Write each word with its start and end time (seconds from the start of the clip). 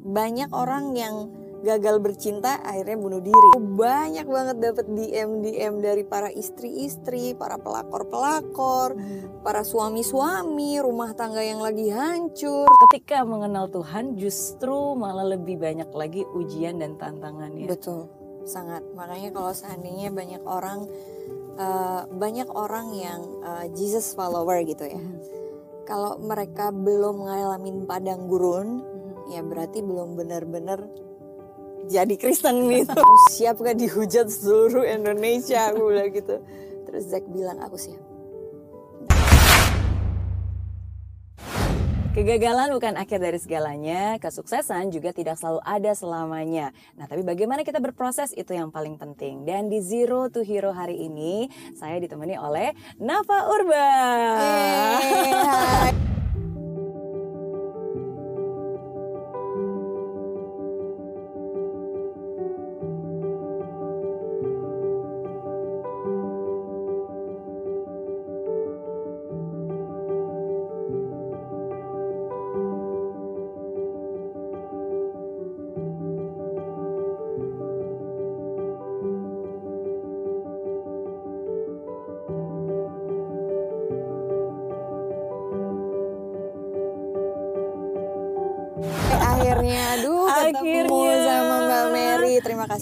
banyak 0.00 0.48
orang 0.56 0.96
yang 0.96 1.28
gagal 1.62 2.02
bercinta 2.02 2.58
akhirnya 2.66 2.98
bunuh 2.98 3.22
diri. 3.22 3.48
Banyak 3.56 4.26
banget 4.26 4.56
dapat 4.58 4.86
DM 4.90 5.46
DM 5.46 5.74
dari 5.78 6.02
para 6.02 6.28
istri-istri 6.28 7.38
para 7.38 7.56
pelakor-pelakor 7.56 8.98
para 9.46 9.62
suami-suami 9.62 10.82
rumah 10.82 11.14
tangga 11.14 11.40
yang 11.40 11.62
lagi 11.62 11.88
hancur. 11.88 12.66
Ketika 12.90 13.22
mengenal 13.22 13.70
Tuhan 13.70 14.18
justru 14.18 14.98
malah 14.98 15.38
lebih 15.38 15.62
banyak 15.62 15.88
lagi 15.94 16.26
ujian 16.34 16.82
dan 16.82 16.98
tantangannya. 16.98 17.70
betul 17.70 18.10
sangat. 18.44 18.82
Makanya 18.98 19.30
kalau 19.30 19.54
seandainya 19.54 20.10
banyak 20.10 20.42
orang 20.42 20.90
eh, 21.56 22.02
banyak 22.10 22.48
orang 22.50 22.90
yang 22.98 23.20
eh, 23.46 23.66
Jesus 23.78 24.18
follower 24.18 24.66
gitu 24.66 24.82
ya. 24.90 25.02
Kalau 25.82 26.18
mereka 26.22 26.70
belum 26.70 27.26
ngalamin 27.26 27.86
padang 27.86 28.30
gurun 28.30 28.91
ya 29.30 29.44
berarti 29.44 29.84
belum 29.84 30.18
benar-benar 30.18 30.82
jadi 31.90 32.14
Kristen 32.14 32.70
gitu. 32.70 33.02
Siap 33.34 33.58
gak 33.58 33.78
dihujat 33.78 34.30
seluruh 34.30 34.86
Indonesia 34.86 35.70
aku 35.70 35.90
bilang 35.90 36.10
gitu. 36.14 36.36
Terus 36.86 37.02
Zack 37.10 37.26
bilang 37.30 37.58
aku 37.58 37.76
siap. 37.78 38.02
Kegagalan 42.12 42.76
bukan 42.76 42.92
akhir 43.00 43.24
dari 43.24 43.40
segalanya, 43.40 44.20
kesuksesan 44.20 44.92
juga 44.92 45.16
tidak 45.16 45.40
selalu 45.40 45.64
ada 45.64 45.96
selamanya. 45.96 46.68
Nah, 46.92 47.08
tapi 47.08 47.24
bagaimana 47.24 47.64
kita 47.64 47.80
berproses 47.80 48.36
itu 48.36 48.52
yang 48.52 48.68
paling 48.68 49.00
penting. 49.00 49.48
Dan 49.48 49.72
di 49.72 49.80
Zero 49.80 50.28
to 50.28 50.44
Hero 50.44 50.76
hari 50.76 51.08
ini, 51.08 51.48
saya 51.72 51.96
ditemani 51.96 52.36
oleh 52.36 52.76
Nafa 53.00 53.48
Urba. 53.48 53.88
Eh, 54.44 56.11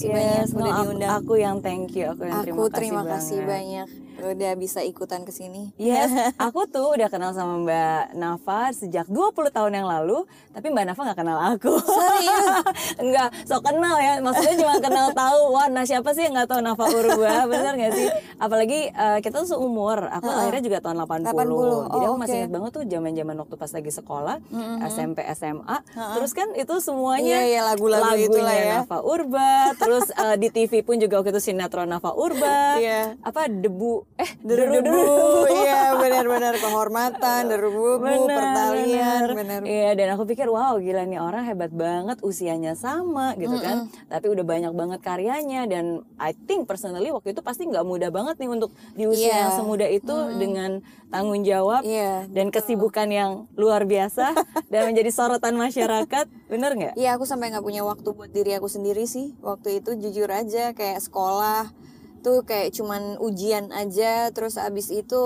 kasih 0.01 0.09
banyak 0.11 0.41
Yes, 0.41 0.49
udah 0.51 0.65
no, 0.65 0.71
aku, 0.73 0.83
diundang. 0.89 1.11
aku 1.13 1.33
yang 1.37 1.57
thank 1.61 1.93
you, 1.93 2.07
aku 2.09 2.23
yang 2.25 2.41
Aku 2.41 2.65
terima 2.73 2.73
terima 2.73 3.03
kasih 3.05 3.39
banyak 3.45 3.89
udah 4.21 4.53
bisa 4.53 4.85
ikutan 4.85 5.25
ke 5.25 5.33
sini. 5.33 5.73
Yes, 5.77 6.13
aku 6.37 6.69
tuh 6.69 6.93
udah 6.93 7.09
kenal 7.09 7.33
sama 7.33 7.57
Mbak 7.59 8.03
Nafa 8.15 8.69
sejak 8.71 9.09
20 9.09 9.33
tahun 9.49 9.73
yang 9.73 9.89
lalu, 9.89 10.29
tapi 10.53 10.69
Mbak 10.69 10.85
Nafa 10.87 11.01
nggak 11.09 11.19
kenal 11.19 11.39
aku. 11.41 11.73
Serius? 11.81 12.47
Enggak, 13.03 13.33
so 13.49 13.65
kenal 13.65 13.97
ya. 13.97 14.21
Maksudnya 14.21 14.61
cuma 14.61 14.77
kenal 14.77 15.09
tahu, 15.13 15.57
wah 15.57 15.73
nah 15.73 15.89
siapa 15.89 16.13
sih 16.13 16.29
yang 16.29 16.37
nggak 16.37 16.53
tahu 16.53 16.61
Nafa 16.61 16.85
Urba, 16.93 17.49
bener 17.49 17.73
nggak 17.77 17.93
sih? 17.97 18.07
Apalagi 18.37 18.93
eh, 18.93 19.19
kita 19.21 19.41
tuh 19.41 19.57
seumur, 19.57 20.05
aku 20.05 20.29
lahirnya 20.29 20.63
juga 20.63 20.79
tahun 20.81 21.01
80. 21.01 21.25
80. 21.25 21.89
Jadi 21.89 21.97
Oh, 21.97 22.05
aku 22.07 22.19
masih 22.19 22.29
oke. 22.31 22.41
ingat 22.41 22.53
banget 22.53 22.71
tuh 22.71 22.85
zaman-zaman 22.87 23.35
waktu 23.41 23.55
pas 23.57 23.71
lagi 23.73 23.91
sekolah, 23.91 24.37
SMP, 24.87 25.19
SMA. 25.33 25.77
Terus 25.97 26.33
kan 26.33 26.49
itu 26.53 26.75
semuanya 26.79 27.41
Iya, 27.41 27.41
iya, 27.49 27.61
lagu-lagu 27.65 28.05
itulah 28.13 28.45
lagunya 28.45 28.69
ya. 28.69 28.77
Nafa 28.85 28.99
Urba, 29.01 29.73
terus 29.91 30.07
eh, 30.15 30.37
di 30.39 30.49
TV 30.55 30.87
pun 30.87 31.03
juga 31.03 31.19
waktu 31.19 31.35
itu 31.35 31.43
sinetron 31.43 31.91
Nafa 31.91 32.15
Urba. 32.15 32.79
Iya. 32.79 33.19
Apa 33.27 33.51
debu 33.51 34.07
eh 34.21 34.31
Deru-debu, 34.41 35.01
iya 35.61 35.93
benar-benar 36.03 36.55
kehormatan, 36.57 37.41
deru-debu, 37.49 37.91
Benar, 37.99 38.29
pertalian, 38.29 39.21
benar. 39.33 39.61
Iya, 39.65 39.91
dan 39.95 40.09
aku 40.13 40.23
pikir 40.25 40.47
wow 40.47 40.77
gila 40.77 41.03
nih 41.03 41.17
orang 41.17 41.45
hebat 41.45 41.73
banget 41.73 42.21
usianya 42.21 42.73
sama 42.75 43.33
gitu 43.35 43.57
kan. 43.57 43.89
Tapi 44.07 44.27
udah 44.29 44.45
banyak 44.45 44.73
banget 44.73 45.01
karyanya 45.01 45.65
dan 45.65 46.05
I 46.17 46.37
think 46.37 46.65
personally 46.65 47.09
waktu 47.09 47.33
itu 47.33 47.41
pasti 47.41 47.65
nggak 47.65 47.83
mudah 47.83 48.11
banget 48.11 48.37
nih 48.37 48.51
untuk 48.51 48.71
di 48.93 49.05
usia 49.05 49.23
Iya. 49.23 49.37
yang 49.41 49.53
semuda 49.55 49.87
itu 49.87 50.15
dengan 50.37 50.71
tanggung 51.07 51.43
jawab 51.43 51.83
Iya. 51.83 52.27
dan 52.29 52.51
kesibukan 52.51 53.07
yang 53.07 53.31
luar 53.55 53.83
biasa 53.83 54.35
dan 54.73 54.91
menjadi 54.91 55.11
sorotan 55.11 55.55
masyarakat. 55.55 56.27
Bener 56.47 56.71
nggak? 56.75 56.95
Iya 56.95 57.15
aku 57.15 57.25
sampai 57.25 57.49
nggak 57.49 57.63
punya 57.63 57.83
waktu 57.83 58.09
buat 58.11 58.29
diri 58.29 58.53
aku 58.53 58.67
sendiri 58.67 59.07
sih 59.07 59.33
waktu 59.41 59.79
itu 59.79 59.95
jujur 59.97 60.29
aja 60.29 60.73
kayak 60.73 60.99
sekolah 61.01 61.71
tuh 62.21 62.45
kayak 62.45 62.77
cuman 62.77 63.17
ujian 63.19 63.73
aja 63.73 64.29
terus 64.31 64.61
abis 64.61 64.93
itu 64.93 65.23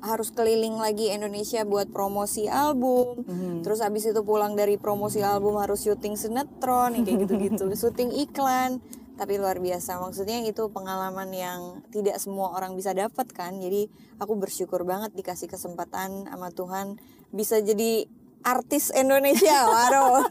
harus 0.00 0.32
keliling 0.32 0.80
lagi 0.80 1.12
Indonesia 1.12 1.62
buat 1.68 1.92
promosi 1.92 2.48
album. 2.48 3.24
Terus 3.60 3.84
abis 3.84 4.10
itu 4.10 4.20
pulang 4.24 4.56
dari 4.56 4.80
promosi 4.80 5.20
album 5.20 5.60
harus 5.60 5.84
syuting 5.84 6.16
sinetron 6.16 7.04
kayak 7.04 7.28
gitu-gitu. 7.28 7.68
Syuting 7.80 8.10
iklan 8.16 8.80
tapi 9.20 9.36
luar 9.36 9.60
biasa. 9.60 10.00
Maksudnya 10.00 10.40
itu 10.48 10.72
pengalaman 10.72 11.28
yang 11.28 11.60
tidak 11.92 12.16
semua 12.16 12.56
orang 12.56 12.72
bisa 12.72 12.96
dapat 12.96 13.28
kan. 13.36 13.60
Jadi 13.60 13.92
aku 14.16 14.32
bersyukur 14.40 14.88
banget 14.88 15.12
dikasih 15.12 15.52
kesempatan 15.52 16.24
sama 16.24 16.48
Tuhan 16.48 16.96
bisa 17.30 17.60
jadi 17.60 18.08
artis 18.40 18.88
Indonesia 18.92 19.68
waduh 19.68 20.24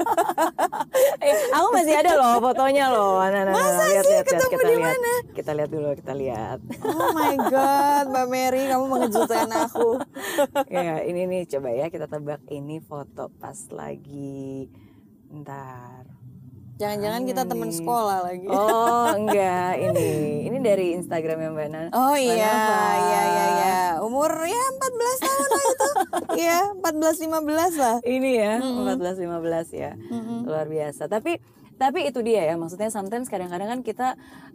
Eh, 1.19 1.35
aku 1.51 1.67
masih 1.75 1.95
ada 1.99 2.15
loh 2.15 2.39
fotonya 2.39 2.87
loh. 2.89 3.19
Nah, 3.19 3.29
nah, 3.31 3.43
nah, 3.51 3.53
Masa 3.53 3.83
lihat, 3.91 4.03
sih? 4.07 4.11
lihat, 4.15 4.25
lihat, 4.25 4.25
Ketemu 4.25 4.51
kita 4.51 4.63
di 4.63 4.75
lihat. 4.75 4.87
mana? 4.89 5.13
Kita 5.35 5.51
lihat 5.51 5.69
dulu, 5.69 5.87
kita 5.95 6.13
lihat. 6.15 6.59
Oh 6.81 7.09
my 7.11 7.35
god, 7.47 8.05
Mbak 8.09 8.27
Mary, 8.27 8.63
kamu 8.67 8.85
mengejutkan 8.87 9.49
aku. 9.51 9.89
ya, 10.75 11.03
ini 11.03 11.21
nih 11.27 11.41
coba 11.47 11.69
ya 11.71 11.85
kita 11.87 12.07
tebak 12.07 12.41
ini 12.49 12.79
foto 12.79 13.27
pas 13.37 13.59
lagi 13.69 14.67
ntar. 15.29 16.18
Jangan-jangan 16.79 17.27
kita 17.27 17.43
teman 17.43 17.75
sekolah 17.75 18.23
lagi. 18.23 18.47
Oh, 18.47 19.11
enggak, 19.19 19.83
ini. 19.83 20.47
Ini 20.47 20.57
dari 20.63 20.95
Instagramnya 20.95 21.51
Mbak 21.51 21.67
Nana. 21.75 21.89
Oh 21.91 22.15
iya, 22.15 22.39
iya, 22.39 23.21
iya, 23.27 23.45
iya. 23.51 23.79
Umur 23.99 24.31
ya 24.47 24.63
14 24.79 25.27
tahun 25.27 25.49
lah 25.51 25.65
itu. 25.67 25.89
Iya, 26.39 26.59
14 26.79 27.27
15 27.27 27.83
lah. 27.83 27.97
Ini 27.99 28.29
ya, 28.31 28.53
14 28.63 28.95
15 29.19 29.75
ya. 29.75 29.91
Luar 30.47 30.71
biasa. 30.71 31.11
Tapi 31.11 31.35
tapi 31.79 32.11
itu 32.11 32.19
dia 32.19 32.43
ya, 32.43 32.55
maksudnya 32.59 32.91
sometimes 32.91 33.31
kadang-kadang 33.31 33.79
kan 33.79 33.81
kita 33.81 34.07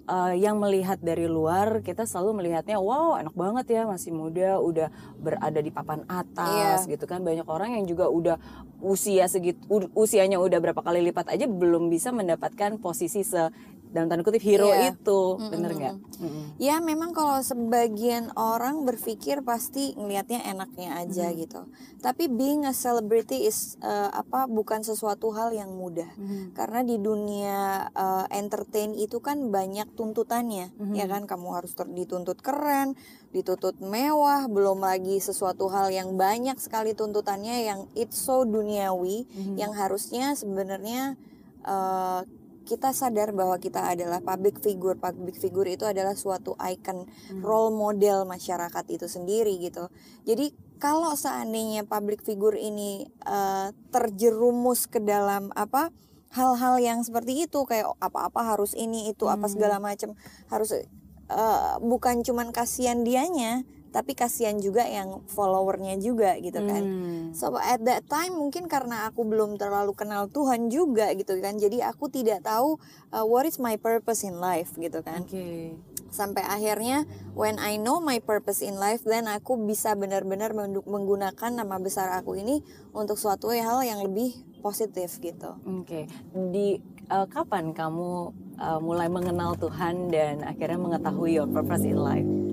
eh, 0.04 0.36
yang 0.36 0.60
melihat 0.60 1.00
dari 1.00 1.24
luar, 1.24 1.80
kita 1.80 2.04
selalu 2.04 2.44
melihatnya 2.44 2.76
wow, 2.76 3.16
enak 3.16 3.32
banget 3.32 3.66
ya, 3.80 3.82
masih 3.88 4.12
muda, 4.12 4.60
udah 4.60 4.92
berada 5.16 5.58
di 5.64 5.72
papan 5.72 6.04
atas 6.04 6.84
gitu 6.84 7.08
kan. 7.08 7.24
Banyak 7.24 7.48
orang 7.48 7.80
yang 7.80 7.88
juga 7.88 8.12
udah 8.12 8.36
usia 8.84 9.24
segitu 9.24 9.64
usianya 9.96 10.36
udah 10.36 10.60
berapa 10.60 10.84
kali 10.84 11.00
lipat 11.08 11.32
aja 11.32 11.48
belum 11.48 11.88
bisa 11.88 12.12
mendapatkan 12.12 12.76
posisi 12.76 13.24
se 13.24 13.48
dalam 13.94 14.10
tanda 14.10 14.20
kutip 14.20 14.42
hero 14.42 14.66
Iya. 14.66 14.90
itu. 14.90 15.20
Bener 15.38 15.70
nggak? 15.70 15.94
Mm-mm. 16.18 16.44
Ya 16.58 16.82
memang 16.82 17.14
kalau 17.14 17.38
sebagian 17.38 18.34
orang 18.34 18.82
berpikir 18.82 19.40
pasti 19.40 19.94
ngelihatnya 19.94 20.42
enaknya 20.44 20.98
aja 20.98 21.30
gitu. 21.32 21.70
Tapi 22.00 22.26
being 22.26 22.66
a 22.66 22.74
celebrity 22.74 23.46
is 23.46 23.78
eh, 23.80 24.10
apa 24.10 24.44
bukan 24.44 24.82
sesuatu 24.82 25.30
hal 25.30 25.50
yang 25.50 25.72
mudah. 25.72 26.10
Karena 26.52 26.82
di 26.82 26.98
dunia 26.98 27.58
eh, 27.88 28.26
entertain 28.34 28.92
itu 28.92 29.18
kan 29.18 29.48
banyak 29.48 29.86
tuntutannya, 29.92 30.74
ya 30.90 31.06
kan 31.06 31.24
kamu 31.24 31.54
harus 31.54 31.72
ter- 31.72 31.86
dituntut 31.86 32.38
keren, 32.38 32.98
dituntut 33.30 33.78
mewah, 33.78 34.46
belum 34.46 34.80
lagi 34.80 35.16
sesuatu 35.16 35.66
hal 35.66 35.88
yang 35.88 36.14
banyak 36.14 36.58
sekali 36.58 36.92
tuntutannya 36.92 37.62
yang 37.62 37.80
it's 37.94 38.18
so 38.18 38.42
duniawi 38.42 39.22
yang 39.54 39.70
harusnya 39.70 40.34
sebenarnya 40.34 41.14
eh, 41.62 42.20
kita 42.64 42.96
sadar 42.96 43.36
bahwa 43.36 43.60
kita 43.60 43.84
adalah 43.84 44.24
public 44.24 44.58
figure. 44.58 44.96
Public 44.96 45.36
figure 45.36 45.68
itu 45.68 45.84
adalah 45.84 46.16
suatu 46.16 46.56
icon 46.56 47.04
role 47.44 47.70
model 47.70 48.24
masyarakat 48.24 48.84
itu 48.88 49.06
sendiri 49.06 49.54
gitu. 49.60 49.92
Jadi 50.24 50.56
kalau 50.80 51.12
seandainya 51.14 51.84
public 51.84 52.24
figure 52.24 52.56
ini 52.56 53.04
eh, 53.24 53.68
terjerumus 53.92 54.88
ke 54.88 54.98
dalam 54.98 55.52
apa 55.54 55.92
hal-hal 56.34 56.82
yang 56.82 56.98
seperti 57.06 57.46
itu 57.46 57.62
kayak 57.62 57.94
apa-apa 58.02 58.56
harus 58.56 58.74
ini 58.74 59.12
itu 59.12 59.30
apa 59.30 59.46
segala 59.46 59.78
macam 59.78 60.18
harus 60.50 60.74
eh, 60.74 61.74
bukan 61.78 62.26
cuman 62.26 62.50
kasihan 62.50 63.06
dianya 63.06 63.62
tapi 63.94 64.18
kasihan 64.18 64.58
juga 64.58 64.82
yang 64.82 65.22
followernya 65.30 65.94
juga 66.02 66.34
gitu 66.42 66.58
kan. 66.66 66.82
Hmm. 66.82 67.22
So 67.30 67.54
at 67.54 67.78
that 67.86 68.10
time 68.10 68.34
mungkin 68.34 68.66
karena 68.66 69.06
aku 69.06 69.22
belum 69.22 69.54
terlalu 69.54 69.94
kenal 69.94 70.26
Tuhan 70.26 70.66
juga 70.66 71.14
gitu 71.14 71.38
kan. 71.38 71.54
Jadi 71.54 71.78
aku 71.78 72.10
tidak 72.10 72.42
tahu 72.42 72.82
uh, 73.14 73.22
what 73.22 73.46
is 73.46 73.62
my 73.62 73.78
purpose 73.78 74.26
in 74.26 74.42
life 74.42 74.74
gitu 74.74 74.98
kan. 75.06 75.22
Oke. 75.22 75.78
Sampai 76.10 76.42
akhirnya 76.42 77.06
when 77.38 77.62
I 77.62 77.78
know 77.78 78.02
my 78.02 78.18
purpose 78.18 78.66
in 78.66 78.82
life 78.82 79.06
then 79.06 79.30
aku 79.30 79.54
bisa 79.62 79.94
benar-benar 79.94 80.50
menggunakan 80.82 81.54
nama 81.54 81.78
besar 81.78 82.18
aku 82.18 82.34
ini 82.34 82.66
untuk 82.90 83.14
suatu 83.14 83.54
hal 83.54 83.86
yang 83.86 84.02
lebih 84.02 84.34
positif 84.58 85.20
gitu. 85.20 85.60
Oke, 85.68 85.84
okay. 85.84 86.04
di 86.32 86.80
uh, 87.12 87.28
kapan 87.28 87.76
kamu 87.76 88.32
uh, 88.56 88.80
mulai 88.80 89.12
mengenal 89.12 89.52
Tuhan 89.60 90.08
dan 90.08 90.40
akhirnya 90.40 90.80
mengetahui 90.80 91.36
your 91.36 91.44
purpose 91.44 91.84
in 91.84 92.00
life? 92.00 92.43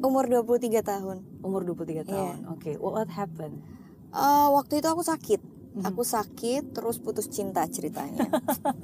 Umur 0.00 0.30
23 0.30 0.82
tahun. 0.82 1.16
Umur 1.42 1.62
23 1.66 2.06
tahun. 2.06 2.36
Yeah. 2.44 2.52
Oke, 2.52 2.72
okay. 2.72 2.74
what 2.78 3.10
happened? 3.10 3.60
Uh, 4.14 4.48
waktu 4.56 4.80
itu 4.80 4.88
aku 4.88 5.04
sakit 5.04 5.40
hmm. 5.78 5.86
aku 5.86 6.02
sakit 6.02 6.74
terus 6.74 6.98
putus 6.98 7.30
cinta 7.30 7.62
ceritanya 7.70 8.26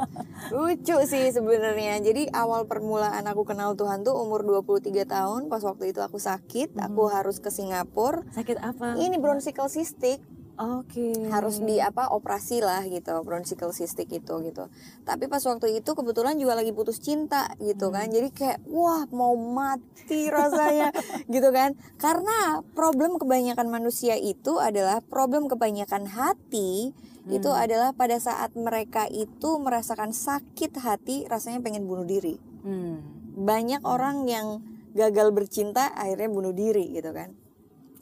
lucu 0.55 0.97
sih 1.05 1.27
sebenarnya 1.35 1.99
jadi 2.01 2.31
awal 2.31 2.71
permulaan 2.71 3.27
aku 3.27 3.43
kenal 3.43 3.75
Tuhan 3.75 4.07
tuh 4.07 4.15
umur 4.15 4.47
23 4.47 4.95
tahun 5.05 5.41
pas 5.51 5.63
waktu 5.67 5.91
itu 5.91 6.01
aku 6.01 6.23
sakit 6.23 6.79
hmm. 6.79 6.87
aku 6.87 7.11
harus 7.11 7.43
ke 7.43 7.51
Singapura 7.51 8.23
sakit 8.33 8.63
apa 8.63 8.95
ini 9.03 9.19
bronchial 9.19 9.67
cystic 9.67 10.23
Oke. 10.55 11.11
Okay. 11.11 11.27
Harus 11.35 11.59
di 11.59 11.83
apa 11.83 12.15
operasi 12.15 12.62
lah 12.62 12.87
gitu 12.87 13.11
bronchial 13.27 13.75
cystic 13.75 14.06
itu 14.15 14.35
gitu. 14.47 14.71
Tapi 15.03 15.27
pas 15.27 15.43
waktu 15.43 15.83
itu 15.83 15.91
kebetulan 15.99 16.39
juga 16.39 16.55
lagi 16.55 16.71
putus 16.71 17.03
cinta 17.03 17.51
gitu 17.59 17.91
kan. 17.91 18.06
Hmm. 18.06 18.15
Jadi 18.15 18.29
kayak 18.31 18.59
wah 18.71 19.03
mau 19.11 19.35
mati 19.35 20.31
rasanya 20.31 20.95
gitu 21.35 21.51
kan. 21.51 21.75
Karena 21.99 22.62
problem 22.79 23.19
kebanyakan 23.19 23.67
manusia 23.67 24.15
itu 24.15 24.62
adalah 24.62 25.03
problem 25.03 25.51
kebanyakan 25.51 26.06
hati 26.06 26.95
hmm. 26.95 27.35
itu 27.35 27.51
adalah 27.51 27.91
pada 27.91 28.23
saat 28.23 28.55
mereka 28.55 29.11
itu 29.11 29.59
merasakan 29.59 30.15
sakit 30.15 30.79
hati 30.79 31.27
rasanya 31.27 31.59
pengen 31.67 31.91
bunuh 31.91 32.06
diri. 32.06 32.39
Hmm. 32.62 33.03
Banyak 33.35 33.83
orang 33.83 34.31
yang 34.31 34.62
gagal 34.95 35.35
bercinta 35.35 35.91
akhirnya 35.99 36.31
bunuh 36.31 36.55
diri 36.55 36.95
gitu 36.95 37.11
kan. 37.11 37.35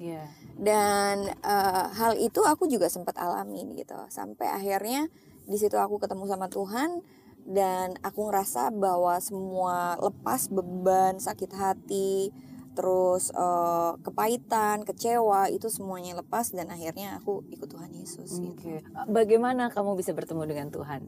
Iya. 0.02 0.26
Yeah 0.26 0.42
dan 0.58 1.32
uh, 1.40 1.86
hal 1.96 2.20
itu 2.20 2.44
aku 2.44 2.68
juga 2.68 2.86
sempat 2.92 3.16
alami 3.16 3.72
gitu 3.76 3.96
sampai 4.12 4.52
akhirnya 4.52 5.08
di 5.48 5.56
situ 5.56 5.74
aku 5.80 5.96
ketemu 5.98 6.28
sama 6.28 6.46
Tuhan 6.52 7.00
dan 7.42 7.98
aku 8.04 8.30
ngerasa 8.30 8.70
bahwa 8.70 9.18
semua 9.18 9.98
lepas 9.98 10.46
beban 10.52 11.18
sakit 11.18 11.50
hati 11.56 12.30
terus 12.72 13.34
uh, 13.36 13.98
kepahitan 14.00 14.86
kecewa 14.86 15.50
itu 15.52 15.68
semuanya 15.68 16.22
lepas 16.22 16.54
dan 16.54 16.72
akhirnya 16.72 17.20
aku 17.20 17.44
ikut 17.52 17.68
Tuhan 17.68 17.90
Yesus 17.92 18.40
gitu. 18.40 18.54
okay. 18.54 18.80
bagaimana 19.10 19.68
kamu 19.68 19.98
bisa 19.98 20.14
bertemu 20.16 20.46
dengan 20.46 20.68
Tuhan 20.72 21.04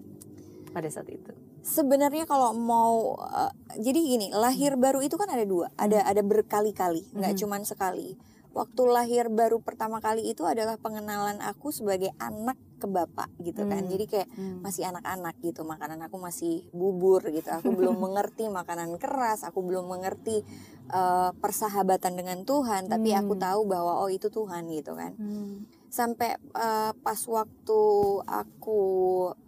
pada 0.74 0.90
saat 0.90 1.08
itu 1.08 1.30
sebenarnya 1.62 2.26
kalau 2.26 2.52
mau 2.52 3.16
uh, 3.16 3.54
jadi 3.78 3.96
gini 3.96 4.28
lahir 4.34 4.76
baru 4.76 5.00
itu 5.00 5.14
kan 5.14 5.30
ada 5.30 5.46
dua 5.46 5.70
ada 5.78 6.04
ada 6.04 6.20
berkali-kali 6.20 7.06
nggak 7.14 7.22
mm 7.22 7.22
-hmm. 7.22 7.42
cuman 7.46 7.62
sekali 7.64 8.18
waktu 8.54 8.82
lahir 8.86 9.26
baru 9.26 9.58
pertama 9.58 9.98
kali 9.98 10.30
itu 10.30 10.46
adalah 10.46 10.78
pengenalan 10.78 11.42
aku 11.42 11.74
sebagai 11.74 12.14
anak 12.22 12.54
ke 12.78 12.86
bapak 12.86 13.26
gitu 13.42 13.66
kan. 13.66 13.82
Hmm. 13.82 13.90
Jadi 13.90 14.04
kayak 14.06 14.28
hmm. 14.30 14.62
masih 14.62 14.86
anak-anak 14.86 15.34
gitu, 15.42 15.66
makanan 15.66 15.98
aku 16.06 16.16
masih 16.22 16.64
bubur 16.70 17.20
gitu. 17.34 17.50
Aku 17.50 17.74
belum 17.74 17.98
mengerti 18.04 18.46
makanan 18.46 18.94
keras, 19.02 19.42
aku 19.42 19.60
belum 19.66 19.90
mengerti 19.90 20.46
uh, 20.94 21.34
persahabatan 21.42 22.14
dengan 22.14 22.46
Tuhan, 22.46 22.86
tapi 22.86 23.10
hmm. 23.10 23.20
aku 23.26 23.34
tahu 23.34 23.60
bahwa 23.66 23.98
oh 23.98 24.08
itu 24.08 24.30
Tuhan 24.30 24.70
gitu 24.70 24.94
kan. 24.94 25.18
Hmm. 25.18 25.66
Sampai 25.90 26.38
uh, 26.54 26.94
pas 26.94 27.20
waktu 27.26 27.82
aku 28.26 28.82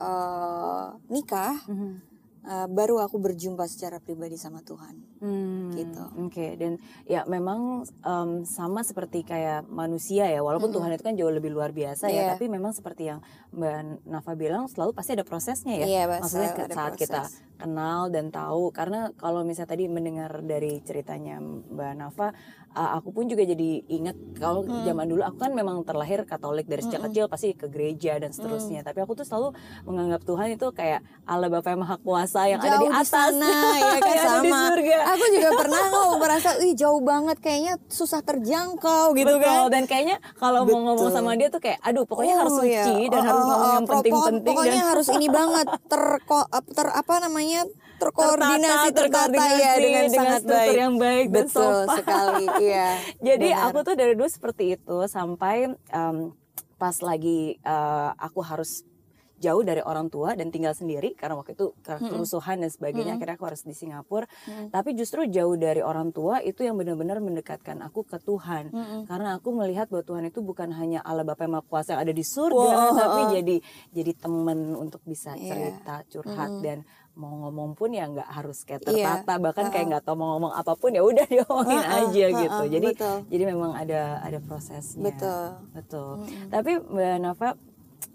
uh, 0.02 0.98
nikah, 1.06 1.62
hmm 1.70 2.15
uh, 2.46 2.68
baru 2.70 3.02
aku 3.02 3.18
berjumpa 3.18 3.66
secara 3.66 3.98
pribadi 3.98 4.38
sama 4.38 4.62
Tuhan. 4.62 4.94
Hmm, 5.20 5.74
gitu. 5.74 6.04
Oke, 6.22 6.30
okay. 6.30 6.50
dan 6.54 6.78
ya 7.04 7.26
memang 7.26 7.82
um, 8.06 8.30
sama 8.46 8.86
seperti 8.86 9.26
kayak 9.26 9.66
manusia 9.66 10.30
ya, 10.30 10.40
walaupun 10.40 10.70
hmm. 10.70 10.76
Tuhan 10.78 10.90
itu 10.94 11.04
kan 11.04 11.14
jauh 11.18 11.34
lebih 11.34 11.50
luar 11.50 11.74
biasa 11.74 12.06
yeah. 12.08 12.14
ya, 12.14 12.22
iya. 12.22 12.30
tapi 12.38 12.46
memang 12.46 12.72
seperti 12.72 13.10
yang 13.10 13.20
Mbak 13.50 14.06
Nafa 14.06 14.32
bilang 14.38 14.70
selalu 14.70 14.94
pasti 14.94 15.18
ada 15.18 15.26
prosesnya 15.26 15.74
ya. 15.82 15.86
Yeah, 15.86 16.06
Maksudnya 16.22 16.70
saat 16.70 16.94
proses. 16.94 17.02
kita 17.02 17.20
kenal 17.56 18.12
dan 18.12 18.28
tahu 18.28 18.68
karena 18.70 19.10
kalau 19.16 19.40
misalnya 19.42 19.72
tadi 19.72 19.88
mendengar 19.88 20.44
dari 20.44 20.84
ceritanya 20.84 21.40
Mbak 21.40 21.92
Nafa 21.96 22.36
uh, 22.76 22.90
aku 23.00 23.08
pun 23.16 23.24
juga 23.26 23.42
jadi 23.48 23.80
ingat 23.88 24.36
kalau 24.36 24.62
hmm. 24.62 24.84
zaman 24.84 25.06
dulu 25.08 25.22
aku 25.24 25.38
kan 25.40 25.52
memang 25.56 25.80
terlahir 25.82 26.28
Katolik 26.28 26.68
dari 26.68 26.84
sejak 26.84 27.00
hmm. 27.00 27.08
kecil 27.10 27.24
pasti 27.32 27.56
ke 27.56 27.66
gereja 27.72 28.20
dan 28.20 28.30
seterusnya. 28.30 28.84
Hmm. 28.84 28.88
Tapi 28.92 28.98
aku 29.00 29.16
tuh 29.16 29.24
selalu 29.24 29.56
menganggap 29.88 30.20
Tuhan 30.28 30.48
itu 30.52 30.66
kayak 30.76 31.00
Allah 31.24 31.48
Bapa 31.48 31.72
yang 31.72 31.80
Maha 31.82 31.96
Kuasa 31.96 32.35
yang 32.44 32.60
jauh 32.60 32.68
ada 32.68 32.78
di 32.84 32.88
atas. 32.92 33.08
sana, 33.08 33.54
ya 33.80 33.98
kan 34.04 34.16
sama. 34.20 34.60
Aku 35.16 35.24
juga 35.32 35.50
pernah 35.56 35.80
kok 35.88 36.06
merasa, 36.20 36.50
ih 36.60 36.74
jauh 36.76 37.00
banget 37.00 37.36
kayaknya 37.40 37.74
susah 37.88 38.20
terjangkau 38.20 39.16
gitu 39.16 39.40
Betul. 39.40 39.48
kan. 39.48 39.72
Dan 39.72 39.82
kayaknya 39.88 40.16
kalau 40.36 40.68
mau 40.68 40.92
ngomong 40.92 41.08
sama 41.08 41.32
dia 41.40 41.48
tuh 41.48 41.64
kayak, 41.64 41.80
aduh 41.80 42.04
pokoknya 42.04 42.34
oh, 42.36 42.40
harus 42.44 42.54
suci 42.60 42.94
iya. 43.08 43.08
dan 43.08 43.20
oh, 43.22 43.26
harus 43.26 43.44
ngomong 43.48 43.64
oh, 43.64 43.74
yang 43.74 43.86
penting-penting. 43.88 44.52
Pokoknya 44.52 44.82
dan... 44.84 44.90
harus 44.92 45.06
ini 45.16 45.26
banget 45.32 45.66
ter, 45.88 46.02
ter 46.76 46.86
apa 46.92 47.14
namanya 47.24 47.60
terkoordinasi 47.96 48.88
tertata, 48.92 49.32
tertata 49.32 49.44
ya 49.56 49.72
dengan, 49.80 50.04
dengan 50.04 50.04
sangat 50.12 50.42
baik 50.44 50.76
yang 50.76 50.94
baik 51.00 51.26
dan 51.32 51.46
betul 51.48 51.76
sopan. 51.88 51.96
sekali 51.96 52.44
iya 52.60 52.88
jadi 53.32 53.48
benar. 53.56 53.66
aku 53.72 53.78
tuh 53.88 53.94
dari 53.96 54.12
dulu 54.12 54.28
seperti 54.28 54.64
itu 54.76 54.96
sampai 55.08 55.56
um, 55.96 56.36
pas 56.76 56.96
lagi 57.00 57.56
uh, 57.64 58.12
aku 58.20 58.44
harus 58.44 58.84
jauh 59.36 59.62
dari 59.62 59.84
orang 59.84 60.08
tua 60.08 60.32
dan 60.32 60.48
tinggal 60.48 60.72
sendiri 60.72 61.12
karena 61.12 61.36
waktu 61.36 61.52
itu 61.52 61.76
kerusuhan 61.84 62.64
dan 62.64 62.70
sebagainya 62.72 63.14
hmm. 63.14 63.20
akhirnya 63.20 63.36
aku 63.36 63.46
harus 63.52 63.62
di 63.68 63.74
Singapura 63.76 64.24
hmm. 64.48 64.72
tapi 64.72 64.96
justru 64.96 65.28
jauh 65.28 65.56
dari 65.60 65.84
orang 65.84 66.10
tua 66.10 66.40
itu 66.40 66.64
yang 66.64 66.80
benar-benar 66.80 67.20
mendekatkan 67.20 67.84
aku 67.84 68.08
ke 68.08 68.16
Tuhan 68.20 68.72
hmm. 68.72 69.00
karena 69.08 69.36
aku 69.36 69.52
melihat 69.52 69.92
bahwa 69.92 70.04
Tuhan 70.04 70.24
itu 70.32 70.40
bukan 70.40 70.72
hanya 70.72 71.04
Allah 71.04 71.24
Bapa 71.28 71.44
yang 71.44 71.60
Maha 71.60 71.68
Kuasa 71.68 71.96
yang 71.96 72.02
ada 72.08 72.14
di 72.16 72.24
surga 72.24 72.56
wow. 72.56 72.96
tapi 72.96 73.20
jadi 73.40 73.56
jadi 73.92 74.12
teman 74.16 74.72
untuk 74.72 75.04
bisa 75.04 75.36
iya. 75.36 75.52
cerita 75.52 75.94
yeah. 76.00 76.08
curhat 76.08 76.50
hmm. 76.56 76.64
dan 76.64 76.78
mau 77.16 77.32
ngomong 77.48 77.72
pun 77.72 77.96
ya 77.96 78.04
nggak 78.12 78.28
harus 78.28 78.60
kayak 78.68 78.84
iya. 78.84 79.24
tertata 79.24 79.32
yeah. 79.36 79.40
bahkan 79.40 79.64
uh 79.64 79.68
-uh. 79.68 79.72
kayak 79.72 79.86
nggak 79.88 80.04
tahu 80.04 80.16
mau 80.20 80.28
ngomong 80.36 80.52
apa 80.52 80.72
pun 80.76 80.92
ya 80.92 81.00
udah 81.00 81.26
diomongin 81.32 81.80
uh 81.80 81.88
-uh. 81.88 81.98
aja 82.04 82.24
uh 82.24 82.28
-uh. 82.28 82.40
gitu 82.44 82.62
jadi 82.76 82.88
betul. 82.92 83.16
jadi 83.32 83.44
memang 83.56 83.72
ada 83.72 84.20
ada 84.20 84.38
prosesnya 84.44 85.00
betul 85.00 85.44
betul 85.72 86.10
mm 86.20 86.28
-hmm. 86.28 86.48
tapi 86.52 86.72
mbak 86.76 87.16
Nafa 87.24 87.48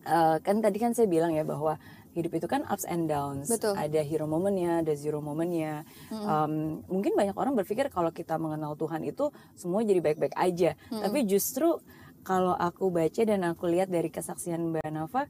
uh, 0.05 0.37
kan 0.41 0.61
tadi 0.61 0.77
kan 0.77 0.91
saya 0.93 1.07
bilang 1.09 1.33
ya 1.33 1.45
bahwa 1.45 1.77
hidup 2.11 2.35
itu 2.35 2.47
kan 2.47 2.67
ups 2.67 2.83
and 2.83 3.07
downs 3.07 3.47
betul. 3.47 3.71
ada 3.71 4.03
hero 4.03 4.27
momennya 4.27 4.83
ada 4.83 4.93
zero 4.99 5.23
momennya 5.23 5.87
mm 6.11 6.15
-hmm. 6.19 6.25
um, 6.27 6.53
mungkin 6.91 7.15
banyak 7.15 7.35
orang 7.39 7.55
berpikir 7.55 7.87
kalau 7.87 8.11
kita 8.11 8.35
mengenal 8.35 8.75
Tuhan 8.75 9.07
itu 9.07 9.31
semua 9.55 9.79
jadi 9.79 10.03
baik-baik 10.03 10.35
aja 10.35 10.75
mm 10.75 10.91
-hmm. 10.91 11.01
tapi 11.07 11.19
justru 11.23 11.79
kalau 12.21 12.53
aku 12.53 12.93
baca 12.93 13.21
dan 13.23 13.41
aku 13.47 13.65
lihat 13.71 13.89
dari 13.89 14.11
kesaksian 14.13 14.75
Mbak 14.75 14.91
Nafa 14.93 15.25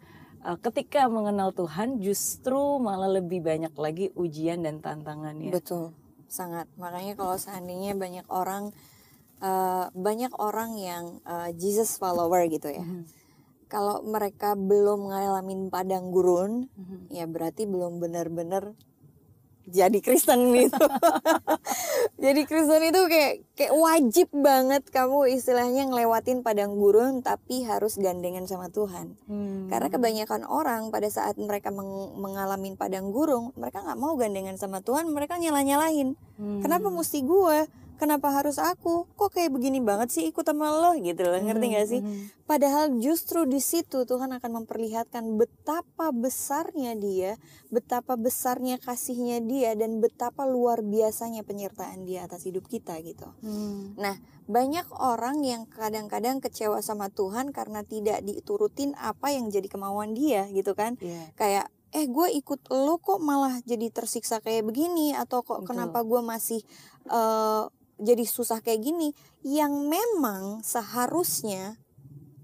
uh, 0.46 0.58
ketika 0.60 1.08
mengenal 1.08 1.56
Tuhan 1.56 2.02
justru 2.04 2.82
malah 2.82 3.10
lebih 3.22 3.42
banyak 3.44 3.74
lagi 3.78 4.12
ujian 4.18 4.66
dan 4.66 4.84
tantangannya. 4.84 5.54
Betul, 5.54 5.96
sangat. 6.28 6.68
Makanya 6.76 7.16
kalau 7.16 7.40
seandainya 7.40 7.96
banyak 7.96 8.28
orang 8.28 8.76
uh, 9.40 9.88
banyak 9.96 10.34
orang 10.36 10.76
yang 10.78 11.24
uh, 11.24 11.50
Jesus 11.56 11.96
follower 11.96 12.46
gitu 12.52 12.70
ya. 12.70 12.84
Mm 12.84 13.08
-hmm. 13.08 13.21
Kalau 13.72 14.04
mereka 14.04 14.60
belum 14.60 15.08
ngalamin 15.08 15.72
padang 15.72 16.12
gurun, 16.12 16.68
mm 16.68 16.84
-hmm. 16.84 17.00
ya 17.08 17.24
berarti 17.24 17.64
belum 17.64 18.04
benar-benar 18.04 18.76
jadi 19.72 20.00
Kristen 20.02 20.52
gitu. 20.58 20.84
jadi 22.24 22.42
Kristen 22.50 22.82
itu 22.82 23.02
kayak 23.08 23.34
kayak 23.54 23.74
wajib 23.78 24.28
banget 24.34 24.84
kamu 24.90 25.32
istilahnya 25.38 25.88
ngelewatin 25.88 26.42
padang 26.42 26.76
gurun 26.76 27.22
tapi 27.22 27.62
harus 27.64 27.96
gandengan 28.02 28.50
sama 28.50 28.68
Tuhan. 28.68 29.16
Hmm. 29.30 29.70
Karena 29.70 29.88
kebanyakan 29.88 30.44
orang 30.50 30.90
pada 30.90 31.08
saat 31.08 31.40
mereka 31.40 31.70
meng 31.70 32.18
mengalami 32.20 32.76
padang 32.76 33.14
gurun, 33.14 33.56
mereka 33.56 33.86
nggak 33.86 34.00
mau 34.02 34.18
gandengan 34.20 34.58
sama 34.60 34.82
Tuhan, 34.82 35.08
mereka 35.14 35.38
nyalah-nyalahin. 35.38 36.18
Hmm. 36.42 36.60
Kenapa 36.66 36.90
mesti 36.90 37.22
gue? 37.22 37.70
Kenapa 38.02 38.34
harus 38.34 38.58
aku 38.58 39.06
kok 39.14 39.38
kayak 39.38 39.54
begini 39.54 39.78
banget 39.78 40.10
sih 40.10 40.26
ikut 40.26 40.42
sama 40.42 40.74
lo 40.74 40.98
gitu 40.98 41.22
loh 41.22 41.38
ngerti 41.38 41.66
gak 41.70 41.86
sih 41.86 42.02
hmm. 42.02 42.50
padahal 42.50 42.98
justru 42.98 43.46
di 43.46 43.62
situ 43.62 44.10
Tuhan 44.10 44.34
akan 44.42 44.66
memperlihatkan 44.66 45.38
betapa 45.38 46.10
besarnya 46.10 46.98
dia 46.98 47.38
betapa 47.70 48.18
besarnya 48.18 48.82
kasihnya 48.82 49.46
dia 49.46 49.78
dan 49.78 50.02
betapa 50.02 50.50
luar 50.50 50.82
biasanya 50.82 51.46
penyertaan 51.46 52.10
dia 52.10 52.26
atas 52.26 52.50
hidup 52.50 52.66
kita 52.66 52.98
gitu 53.06 53.30
hmm. 53.46 54.02
nah 54.02 54.18
banyak 54.50 54.90
orang 54.98 55.46
yang 55.46 55.70
kadang-kadang 55.70 56.42
kecewa 56.42 56.82
sama 56.82 57.14
Tuhan 57.14 57.54
karena 57.54 57.86
tidak 57.86 58.26
diturutin 58.26 58.98
apa 58.98 59.30
yang 59.30 59.54
jadi 59.54 59.70
kemauan 59.70 60.18
dia 60.18 60.50
gitu 60.50 60.74
kan 60.74 60.98
yeah. 60.98 61.30
kayak 61.38 61.70
eh 61.92 62.08
gue 62.08 62.28
ikut 62.40 62.72
lo 62.72 62.98
kok 63.04 63.20
malah 63.20 63.60
jadi 63.68 63.92
tersiksa 63.92 64.40
kayak 64.40 64.64
begini 64.64 65.12
atau 65.12 65.44
kok 65.44 65.62
Betul. 65.62 65.68
kenapa 65.76 66.00
gue 66.08 66.22
masih 66.24 66.64
uh, 67.12 67.68
jadi 68.02 68.26
susah 68.26 68.66
kayak 68.66 68.82
gini 68.82 69.14
yang 69.46 69.86
memang 69.86 70.66
seharusnya 70.66 71.78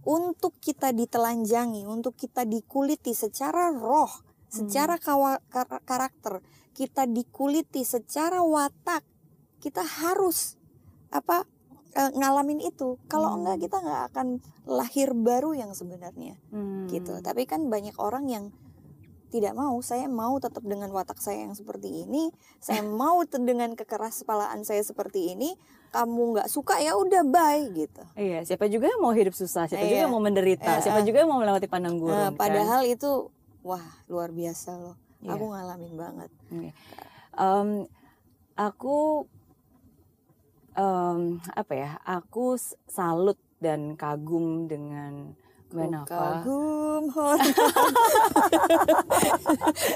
untuk 0.07 0.55
kita 0.63 0.95
ditelanjangi, 0.95 1.83
untuk 1.83 2.15
kita 2.15 2.47
dikuliti 2.47 3.11
secara 3.11 3.75
roh, 3.75 4.07
hmm. 4.07 4.53
secara 4.53 4.95
kawa, 4.95 5.41
karakter, 5.83 6.39
kita 6.71 7.03
dikuliti 7.09 7.83
secara 7.83 8.39
watak, 8.39 9.03
kita 9.59 9.83
harus 9.83 10.55
apa 11.11 11.43
uh, 11.97 12.11
ngalamin 12.13 12.61
itu 12.61 13.01
kalau 13.09 13.33
hmm. 13.33 13.37
enggak 13.43 13.57
kita 13.67 13.77
nggak 13.81 14.03
akan 14.13 14.27
lahir 14.69 15.09
baru 15.17 15.57
yang 15.57 15.71
sebenarnya 15.73 16.37
Hmm. 16.53 16.85
gitu 16.91 17.17
tapi 17.23 17.49
kan 17.49 17.67
banyak 17.67 17.95
orang 17.97 18.29
yang 18.29 18.45
tidak 19.27 19.53
mau 19.53 19.75
saya 19.83 20.07
mau 20.07 20.39
tetap 20.39 20.63
dengan 20.63 20.87
watak 20.91 21.19
saya 21.19 21.43
yang 21.47 21.55
seperti 21.55 22.07
ini 22.07 22.31
saya 22.59 22.79
mau 23.01 23.21
dengan 23.23 23.75
kekeras 23.75 24.23
kepalaan 24.23 24.63
saya 24.63 24.81
seperti 24.81 25.35
ini 25.35 25.55
kamu 25.91 26.35
nggak 26.35 26.49
suka 26.51 26.79
ya 26.83 26.95
udah 26.99 27.23
bye 27.23 27.63
gitu 27.71 28.03
Iya, 28.13 28.43
siapa 28.43 28.67
juga 28.67 28.91
yang 28.91 28.99
mau 28.99 29.15
hidup 29.15 29.31
susah, 29.31 29.71
siapa 29.71 29.83
Iya. 29.83 29.89
juga 29.89 30.01
yang 30.03 30.13
mau 30.13 30.23
menderita, 30.23 30.71
Eh, 30.77 30.81
siapa 30.83 30.99
eh. 30.99 31.05
juga 31.07 31.23
yang 31.23 31.31
mau 31.31 31.39
melewati 31.39 31.67
pandang 31.71 31.95
gurun. 31.95 32.11
Nah, 32.11 32.31
kan? 32.31 32.39
padahal 32.39 32.83
itu 32.83 33.31
wah 33.63 33.83
luar 34.11 34.35
biasa 34.35 34.75
loh 34.75 34.95
Iya. 35.23 35.31
aku 35.33 35.45
ngalamin 35.47 35.93
banget 35.95 36.31
Oke. 36.51 36.69
Em, 37.37 37.69
aku 38.53 38.97
em, 40.75 41.21
apa 41.41 41.73
ya? 41.73 41.89
Aku 42.03 42.57
salut 42.85 43.37
dan 43.57 43.97
kagum 43.97 44.69
dengan 44.69 45.33
Mbak 45.67 46.07
kagum 46.07 47.03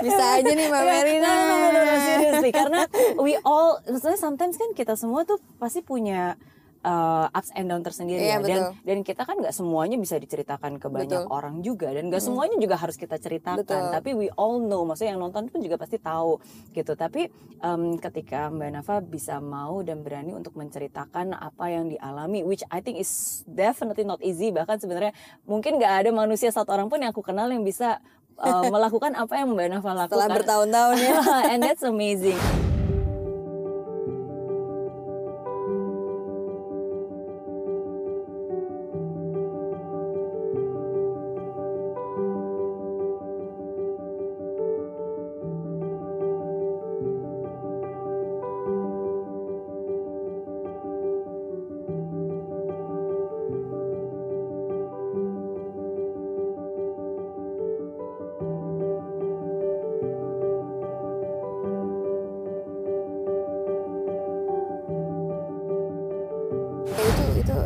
bisa 0.03 0.23
aja 0.35 0.51
nih 0.51 0.67
mbak 0.67 0.81
Iya, 0.83 0.91
Merina. 0.91 1.29
no, 1.31 1.43
no, 1.47 1.67
no, 1.71 1.81
no, 1.81 1.95
seriously. 2.03 2.51
Karena 2.51 2.81
we 3.17 3.39
all, 3.41 3.79
maksudnya 3.87 4.19
sometimes 4.19 4.59
kan 4.59 4.75
kita 4.75 4.99
semua 4.99 5.23
tuh 5.23 5.39
pasti 5.57 5.79
punya 5.79 6.35
uh, 6.81 7.27
ups 7.31 7.49
and 7.53 7.69
down 7.69 7.81
tersendiri 7.85 8.21
Iya, 8.21 8.37
ya. 8.37 8.37
Dan 8.41 8.59
betul. 8.61 8.71
dan 8.85 8.97
kita 9.05 9.21
kan 9.25 9.35
nggak 9.37 9.55
semuanya 9.55 9.97
bisa 9.97 10.15
diceritakan 10.17 10.81
ke 10.81 10.87
banyak 10.89 11.25
Betul. 11.25 11.33
orang 11.33 11.55
juga 11.61 11.87
dan 11.93 12.09
nggak 12.09 12.21
semuanya 12.21 12.57
juga 12.57 12.75
harus 12.77 12.97
kita 12.97 13.17
ceritakan. 13.17 13.61
Betul. 13.61 13.93
Tapi 13.93 14.09
we 14.17 14.27
all 14.35 14.57
know, 14.57 14.81
maksudnya 14.85 15.15
yang 15.17 15.21
nonton 15.21 15.47
pun 15.49 15.61
juga 15.61 15.77
pasti 15.77 15.97
tahu 16.01 16.41
gitu. 16.73 16.93
Tapi 16.97 17.29
em, 17.61 17.81
ketika 18.01 18.49
Mbak 18.49 18.69
Nafa 18.73 18.95
bisa 19.01 19.37
mau 19.37 19.81
dan 19.85 20.01
berani 20.01 20.33
untuk 20.33 20.57
menceritakan 20.57 21.37
apa 21.37 21.65
yang 21.69 21.89
dialami, 21.89 22.41
which 22.41 22.65
I 22.73 22.81
think 22.81 22.97
is 22.97 23.41
definitely 23.45 24.03
not 24.05 24.19
easy. 24.25 24.49
Bahkan 24.49 24.81
sebenarnya 24.81 25.13
mungkin 25.45 25.77
nggak 25.77 26.05
ada 26.05 26.09
manusia 26.09 26.49
satu 26.49 26.73
orang 26.73 26.89
pun 26.89 27.01
yang 27.01 27.13
aku 27.13 27.21
kenal 27.21 27.47
yang 27.49 27.61
bisa 27.61 28.01
uh, 28.41 28.65
melakukan 28.73 29.13
apa 29.13 29.33
yang 29.37 29.53
Mbak 29.53 29.67
Nafa 29.77 29.91
lakukan. 29.93 30.07
setelah 30.09 30.27
bertahun-tahun 30.33 30.95
ya 30.97 31.17
and 31.53 31.59
that's 31.61 31.85
amazing. 31.85 32.37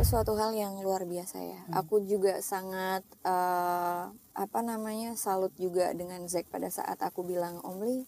Suatu 0.06 0.38
hal 0.38 0.54
yang 0.54 0.78
luar 0.86 1.02
biasa 1.02 1.42
ya. 1.42 1.60
Aku 1.74 1.98
juga 2.06 2.38
sangat 2.38 3.02
eh, 3.26 4.02
apa 4.38 4.60
namanya 4.62 5.18
salut 5.18 5.50
juga 5.58 5.90
dengan 5.98 6.22
Zack 6.30 6.46
pada 6.46 6.70
saat 6.70 7.02
aku 7.02 7.26
bilang 7.26 7.58
Om 7.66 7.82
Lee 7.82 8.06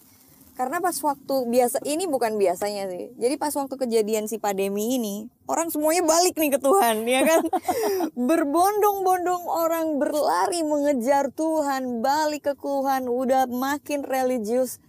karena 0.58 0.82
pas 0.82 0.94
waktu 0.98 1.34
biasa 1.46 1.86
ini 1.86 2.10
bukan 2.10 2.34
biasanya 2.34 2.90
sih. 2.90 3.14
Jadi 3.14 3.34
pas 3.38 3.54
waktu 3.54 3.78
kejadian 3.78 4.26
si 4.26 4.42
pandemi 4.42 4.98
ini 4.98 5.30
orang 5.46 5.70
semuanya 5.70 6.02
balik 6.02 6.34
nih 6.34 6.50
ke 6.54 6.58
Tuhan 6.58 7.06
ya 7.06 7.22
kan. 7.22 7.42
Berbondong-bondong 8.30 9.46
orang 9.46 10.02
berlari 10.02 10.66
mengejar 10.66 11.30
Tuhan, 11.30 12.02
balik 12.02 12.50
ke 12.50 12.54
Tuhan, 12.58 13.06
udah 13.06 13.46
makin 13.46 14.02
religius 14.02 14.82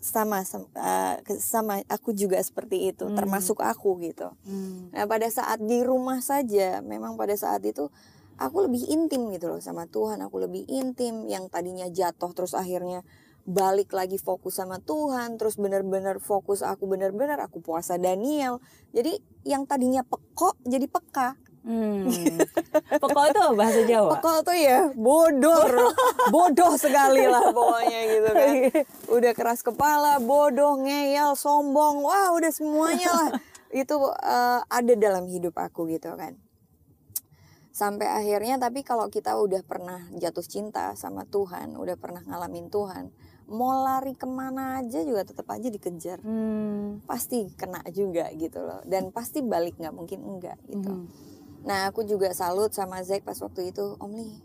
sama 0.00 0.40
sama, 0.48 0.66
eh, 0.72 1.36
sama 1.36 1.84
aku 1.84 2.16
juga 2.16 2.40
seperti 2.40 2.94
itu 2.94 3.04
termasuk 3.12 3.60
aku 3.60 4.00
gitu. 4.00 4.32
Nah 4.94 5.04
pada 5.04 5.28
saat 5.28 5.60
di 5.60 5.84
rumah 5.84 6.24
saja, 6.24 6.80
memang 6.80 7.20
pada 7.20 7.36
saat 7.36 7.60
itu 7.68 7.92
aku 8.40 8.64
lebih 8.70 8.88
intim 8.88 9.28
gitu 9.34 9.52
loh 9.52 9.60
sama 9.60 9.84
Tuhan. 9.90 10.24
Aku 10.24 10.40
lebih 10.40 10.64
intim 10.70 11.28
yang 11.28 11.52
tadinya 11.52 11.84
jatuh 11.92 12.32
terus 12.32 12.56
akhirnya 12.56 13.04
balik 13.42 13.90
lagi 13.92 14.16
fokus 14.16 14.56
sama 14.62 14.78
Tuhan. 14.80 15.36
Terus 15.36 15.58
benar-benar 15.58 16.22
fokus 16.22 16.62
aku 16.62 16.88
benar-benar 16.88 17.42
aku 17.42 17.60
puasa 17.60 17.98
Daniel. 17.98 18.62
Jadi 18.94 19.18
yang 19.44 19.66
tadinya 19.66 20.06
pekok 20.06 20.56
jadi 20.64 20.86
peka. 20.88 21.36
Hmm. 21.62 22.10
Pokoknya 23.02 23.30
itu 23.30 23.42
bahasa 23.54 23.80
Jawa. 23.86 24.10
Pekok 24.18 24.38
tuh 24.42 24.58
ya 24.58 24.90
bodoh, 24.98 25.62
bodoh 26.34 26.74
sekali 26.74 27.22
lah 27.30 27.54
pokoknya 27.54 28.00
gitu 28.10 28.30
kan. 28.34 28.54
Udah 29.14 29.32
keras 29.32 29.62
kepala, 29.62 30.18
bodoh, 30.18 30.82
ngeyel, 30.82 31.38
sombong, 31.38 32.02
wah 32.02 32.34
udah 32.34 32.50
semuanya 32.50 33.10
lah. 33.10 33.30
Itu 33.72 33.94
eh, 34.10 34.60
ada 34.66 34.92
dalam 34.98 35.30
hidup 35.30 35.54
aku 35.54 35.86
gitu 35.86 36.12
kan. 36.18 36.34
Sampai 37.72 38.04
akhirnya 38.04 38.60
tapi 38.60 38.84
kalau 38.84 39.08
kita 39.08 39.32
udah 39.38 39.64
pernah 39.64 40.04
jatuh 40.12 40.44
cinta 40.44 40.92
sama 40.98 41.24
Tuhan, 41.24 41.78
udah 41.78 41.96
pernah 41.96 42.20
ngalamin 42.20 42.68
Tuhan, 42.68 43.08
mau 43.48 43.80
lari 43.80 44.12
ke 44.12 44.28
mana 44.28 44.82
aja 44.82 45.00
juga 45.00 45.24
tetap 45.24 45.48
aja 45.48 45.72
dikejar. 45.72 46.20
Hmm. 46.20 47.00
Pasti 47.08 47.48
kena 47.56 47.80
juga 47.94 48.28
gitu 48.36 48.60
loh. 48.60 48.84
Dan 48.84 49.08
pasti 49.08 49.40
balik 49.40 49.80
nggak 49.80 49.94
mungkin 49.94 50.20
enggak 50.20 50.60
gitu. 50.68 50.90
Hmm. 50.90 51.31
Nah, 51.62 51.86
aku 51.90 52.02
juga 52.02 52.34
salut 52.34 52.74
sama 52.74 53.02
Zack 53.06 53.22
pas 53.22 53.38
waktu 53.38 53.70
itu, 53.70 53.94
Om 53.98 54.12
Lee. 54.18 54.38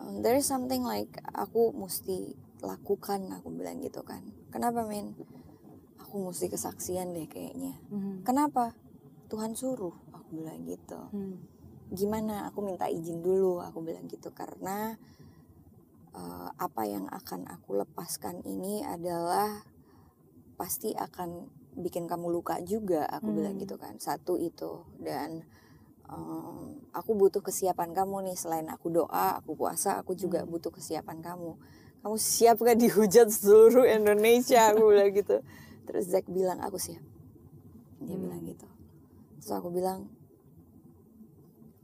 um, 0.00 0.20
there 0.24 0.36
is 0.36 0.48
something 0.48 0.84
like 0.84 1.08
aku 1.32 1.72
mesti 1.72 2.36
lakukan, 2.60 3.24
aku 3.32 3.48
bilang 3.52 3.80
gitu 3.80 4.04
kan. 4.04 4.20
Kenapa, 4.52 4.84
men? 4.84 5.16
Aku 6.00 6.20
mesti 6.28 6.52
kesaksian 6.52 7.16
deh 7.16 7.24
kayaknya. 7.28 7.76
Hmm. 7.88 8.20
Kenapa? 8.24 8.76
Tuhan 9.32 9.56
suruh, 9.56 9.94
aku 10.12 10.40
bilang 10.44 10.64
gitu. 10.68 11.00
Hmm. 11.12 11.40
Gimana? 11.92 12.48
Aku 12.52 12.60
minta 12.60 12.88
izin 12.88 13.24
dulu, 13.24 13.64
aku 13.64 13.80
bilang 13.80 14.04
gitu 14.08 14.28
karena 14.32 14.96
uh, 16.12 16.50
apa 16.56 16.82
yang 16.84 17.08
akan 17.08 17.48
aku 17.48 17.80
lepaskan 17.80 18.44
ini 18.44 18.84
adalah 18.84 19.64
pasti 20.60 20.92
akan 20.92 21.48
bikin 21.80 22.04
kamu 22.10 22.28
luka 22.28 22.60
juga, 22.60 23.08
aku 23.08 23.32
bilang 23.32 23.56
Hmm. 23.56 23.62
gitu 23.64 23.80
kan. 23.80 23.96
Satu 23.96 24.36
itu 24.36 24.84
dan 25.00 25.46
um, 26.10 26.74
aku 26.90 27.14
butuh 27.14 27.40
kesiapan 27.40 27.94
kamu 27.94 28.30
nih 28.30 28.36
selain 28.36 28.66
aku 28.66 28.90
doa, 28.90 29.38
aku 29.38 29.54
puasa, 29.54 29.96
aku 30.02 30.18
juga 30.18 30.42
Hmm. 30.42 30.50
butuh 30.50 30.74
kesiapan 30.74 31.22
kamu. 31.22 31.54
Kamu 32.00 32.16
siap 32.16 32.58
gak 32.60 32.80
dihujat 32.80 33.28
seluruh 33.28 33.84
Indonesia? 33.86 34.72
Aku 34.72 34.90
bilang 34.90 35.12
gitu. 35.12 35.38
Terus 35.86 36.04
Zack 36.08 36.26
bilang 36.26 36.58
aku 36.64 36.80
siap. 36.80 37.02
Dia 38.02 38.16
Hmm. 38.16 38.24
bilang 38.26 38.42
gitu. 38.42 38.66
Terus 39.40 39.52
aku 39.52 39.68
bilang 39.70 40.08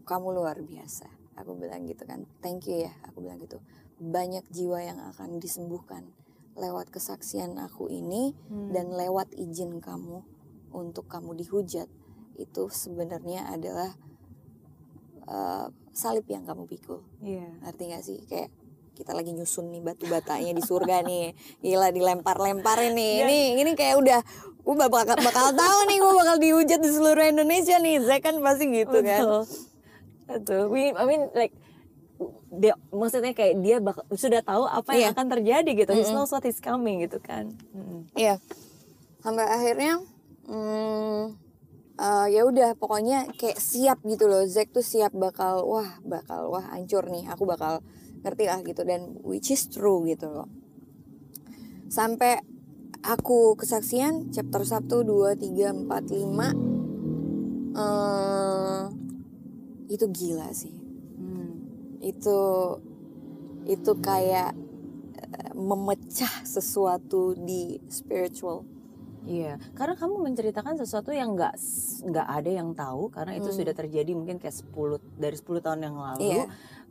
kamu 0.07 0.27
luar 0.33 0.57
biasa. 0.63 1.07
Aku 1.37 1.53
bilang 1.59 1.85
gitu 1.85 2.07
kan. 2.09 2.25
Thank 2.41 2.71
you 2.71 2.89
ya. 2.89 2.93
Aku 3.11 3.21
bilang 3.21 3.43
gitu. 3.43 3.61
Banyak 4.01 4.49
jiwa 4.49 4.81
yang 4.81 4.99
akan 5.13 5.37
disembuhkan 5.37 6.09
lewat 6.57 6.89
kesaksian 6.89 7.61
aku 7.61 7.93
ini 7.93 8.33
Hmm. 8.49 8.73
dan 8.73 8.89
lewat 8.89 9.37
izin 9.37 9.77
kamu 9.85 10.25
untuk 10.73 11.05
kamu 11.13 11.37
dihujat 11.37 11.89
itu 12.37 12.63
sebenarnya 12.73 13.49
adalah 13.53 13.93
uh, 15.27 15.67
salib 15.91 16.27
yang 16.27 16.43
kamu 16.43 16.67
pikul 16.67 17.01
Iya. 17.21 17.47
ngerti 17.63 17.83
gak 17.89 18.03
sih 18.03 18.19
kayak 18.25 18.51
kita 18.97 19.13
lagi 19.13 19.31
nyusun 19.31 19.69
nih 19.69 19.85
batu 19.85 20.09
batanya 20.09 20.53
di 20.53 20.63
surga 20.63 21.05
nih 21.05 21.33
gila 21.61 21.93
dilempar-lemparin 21.93 22.97
nih 22.97 23.15
Iya. 23.15 23.25
ini 23.29 23.39
ini 23.61 23.71
kayak 23.75 23.97
udah 24.01 24.21
gue 24.57 24.75
bakal 24.89 25.17
bakal 25.21 25.47
tahu 25.53 25.79
nih 25.87 25.99
gue 26.01 26.13
bakal 26.17 26.37
dihujat 26.39 26.81
di 26.81 26.91
seluruh 26.91 27.25
Indonesia 27.25 27.77
nih 27.77 28.01
Zack 28.01 28.25
kan 28.25 28.41
pasti 28.41 28.65
gitu 28.67 28.99
kan 29.01 29.45
Betul. 30.27 30.67
We, 30.67 30.91
I 30.91 31.05
mean 31.07 31.31
like 31.39 31.55
dia 32.51 32.75
maksudnya 32.91 33.31
kayak 33.31 33.63
dia 33.63 33.79
bakal 33.79 34.03
sudah 34.11 34.43
tahu 34.43 34.67
apa 34.67 34.91
yang 34.99 35.13
Iya. 35.13 35.15
akan 35.15 35.27
terjadi 35.31 35.71
gitu. 35.77 35.93
He 35.93 36.03
Mm-mm. 36.03 36.19
knows 36.19 36.35
what 36.35 36.43
is 36.43 36.59
coming 36.59 37.05
gitu 37.05 37.23
kan. 37.23 37.55
Mm. 37.71 38.11
Iya. 38.17 38.35
Sampai 39.23 39.47
akhirnya 39.47 40.03
hmm, 40.51 41.37
eh, 41.97 42.27
ya 42.33 42.43
udah 42.45 42.77
pokoknya 42.77 43.33
kayak 43.37 43.61
siap 43.61 43.99
gitu 44.05 44.29
loh. 44.29 44.45
Zack 44.49 44.73
tuh 44.73 44.85
siap 44.85 45.13
bakal 45.17 45.65
wah 45.65 45.99
bakal 46.05 46.53
wah 46.53 46.65
hancur 46.73 47.09
nih. 47.09 47.29
Aku 47.33 47.45
bakal 47.49 47.81
ngerti 48.25 48.45
lah 48.49 48.61
gitu 48.65 48.83
dan 48.83 49.21
which 49.23 49.51
is 49.53 49.69
true 49.69 50.05
gitu 50.09 50.29
loh. 50.29 50.49
Sampai 51.87 52.43
aku 53.07 53.55
kesaksian 53.55 54.35
chapter 54.35 54.67
1 54.67 54.91
2 54.91 55.39
3 55.39 55.87
4 55.87 55.87
5 55.87 56.77
eh 57.77 58.83
itu 59.87 60.07
gila 60.11 60.51
sih. 60.51 60.75
Hmm. 61.17 61.55
Itu 62.03 62.39
itu 63.67 63.93
kayak 63.99 64.55
eh, 65.19 65.53
memecah 65.55 66.43
sesuatu 66.47 67.35
di 67.35 67.79
spiritual 67.91 68.76
Iya, 69.27 69.59
karena 69.75 69.99
kamu 69.99 70.23
menceritakan 70.23 70.79
sesuatu 70.79 71.11
yang 71.11 71.35
nggak 71.35 71.59
nggak 72.07 72.29
ada 72.31 72.51
yang 72.51 72.71
tahu 72.73 73.11
karena 73.11 73.35
itu 73.35 73.51
Hmm. 73.51 73.59
sudah 73.59 73.75
terjadi 73.75 74.15
mungkin 74.15 74.39
kayak 74.39 74.55
10 74.55 75.03
dari 75.19 75.35
10 75.35 75.59
tahun 75.59 75.83
yang 75.83 75.97
lalu. 75.99 76.21
Iya. 76.31 76.45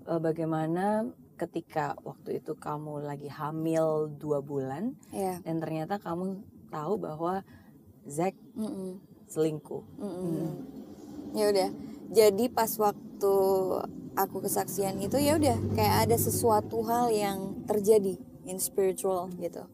Eh, 0.06 0.20
Bagaimana 0.20 1.08
ketika 1.36 1.96
waktu 2.00 2.39
itu 2.39 2.54
kamu 2.54 3.04
lagi 3.04 3.27
hamil 3.27 4.12
dua 4.13 4.39
bulan 4.39 4.94
Iya. 5.10 5.39
dan 5.42 5.60
ternyata 5.60 5.96
kamu 5.98 6.39
tahu 6.70 6.94
bahwa 6.96 7.42
Zack 8.06 8.36
Mm-mm. 8.54 9.01
selingkuh. 9.25 9.82
Mm-mm. 9.98 10.51
Ya 11.34 11.50
udah. 11.50 11.70
Jadi 12.12 12.46
pas 12.48 12.70
waktu 12.77 13.34
aku 14.13 14.38
kesaksian 14.39 15.01
itu 15.01 15.18
ya 15.18 15.36
udah 15.36 15.58
kayak 15.74 15.96
ada 16.08 16.15
sesuatu 16.15 16.86
hal 16.86 17.10
yang 17.10 17.65
terjadi 17.65 18.15
in 18.46 18.62
spiritual 18.62 19.27
gitu. 19.36 19.65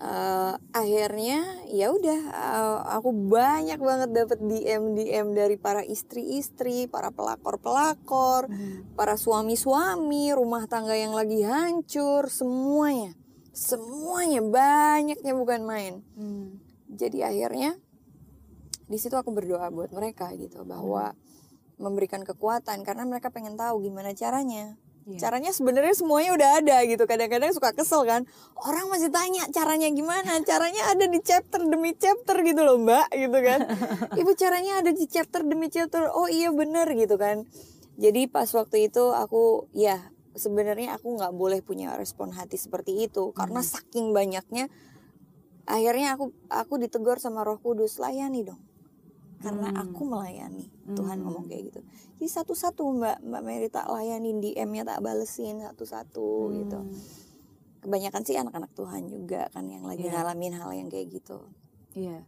Eh, 0.00 0.54
akhirnya 0.72 1.44
ya 1.68 1.92
udah 1.92 2.20
eh, 2.32 2.78
aku 2.96 3.12
banyak 3.12 3.76
banget 3.76 4.08
dapat 4.16 4.40
DM 4.40 4.96
DM 4.96 5.36
dari 5.36 5.60
para 5.60 5.84
istri-istri, 5.84 6.88
para 6.88 7.12
pelakor-pelakor, 7.12 8.48
para 8.96 9.20
suami-suami, 9.20 10.32
rumah 10.32 10.64
tangga 10.64 10.96
yang 10.96 11.12
lagi 11.12 11.44
hancur, 11.44 12.32
semuanya. 12.32 13.12
Semuanya 13.52 14.40
banyaknya 14.40 15.36
bukan 15.36 15.68
main. 15.68 15.94
Jadi 16.88 17.20
akhirnya 17.20 17.76
di 18.88 18.96
situ 18.96 19.12
aku 19.20 19.36
berdoa 19.36 19.68
buat 19.68 19.92
mereka 19.92 20.32
gitu 20.32 20.64
bahwa 20.64 21.12
memberikan 21.76 22.24
kekuatan 22.24 22.88
karena 22.88 23.04
mereka 23.04 23.28
pengen 23.28 23.60
tahu 23.60 23.84
gimana 23.84 24.16
caranya. 24.16 24.80
Iya. 25.08 25.18
Caranya 25.26 25.50
sebenarnya 25.50 25.94
semuanya 25.96 26.36
udah 26.36 26.50
ada 26.60 26.76
gitu. 26.84 27.04
Kadang-kadang 27.08 27.50
suka 27.56 27.72
kesel 27.72 28.04
kan. 28.04 28.28
Orang 28.56 28.92
masih 28.92 29.08
tanya 29.08 29.48
caranya 29.50 29.88
gimana? 29.88 30.38
Caranya 30.44 30.92
ada 30.92 31.08
di 31.08 31.20
chapter 31.24 31.64
demi 31.64 31.96
chapter 31.96 32.36
gitu 32.44 32.60
loh, 32.60 32.76
Mbak, 32.80 33.08
gitu 33.16 33.38
kan. 33.40 33.60
Ibu 34.20 34.30
caranya 34.36 34.84
ada 34.84 34.90
di 34.92 35.04
chapter 35.08 35.40
demi 35.42 35.72
chapter. 35.72 36.12
Oh 36.12 36.28
iya 36.28 36.52
bener 36.52 36.86
gitu 36.92 37.16
kan. 37.16 37.48
Jadi 38.00 38.28
pas 38.28 38.48
waktu 38.52 38.88
itu 38.88 39.12
aku 39.12 39.68
ya 39.76 40.00
sebenarnya 40.38 40.96
aku 40.96 41.18
nggak 41.18 41.34
boleh 41.34 41.60
punya 41.60 41.92
respon 41.98 42.30
hati 42.30 42.54
seperti 42.54 43.10
itu 43.10 43.34
karena 43.34 43.60
saking 43.66 44.14
banyaknya 44.14 44.70
akhirnya 45.66 46.14
aku 46.14 46.30
aku 46.48 46.78
ditegur 46.78 47.18
sama 47.18 47.42
Roh 47.42 47.58
Kudus 47.58 47.98
layani 47.98 48.46
dong 48.46 48.62
karena 49.40 49.68
Hmm. 49.68 49.82
aku 49.88 50.02
melayani 50.04 50.68
Tuhan 50.86 51.16
Hmm. 51.16 51.24
ngomong 51.24 51.44
kayak 51.48 51.72
gitu 51.72 51.80
jadi 52.16 52.28
satu-satu 52.30 52.82
mbak 52.92 53.16
mbak 53.20 53.42
Mary 53.42 53.68
tak 53.68 53.88
layanin 53.88 54.38
DM-nya 54.38 54.84
tak 54.84 55.00
balesin 55.00 55.60
satu-satu 55.60 56.28
gitu 56.54 56.78
Hmm. 56.78 56.92
kebanyakan 57.80 58.22
sih 58.22 58.36
anak-anak 58.36 58.68
Tuhan 58.72 59.08
juga 59.08 59.48
kan 59.48 59.64
yang 59.64 59.82
lagi 59.82 60.04
Iya. 60.04 60.12
ngalamin 60.14 60.52
hal 60.54 60.70
yang 60.72 60.88
kayak 60.88 61.08
gitu 61.10 61.40
Iya. 61.90 62.22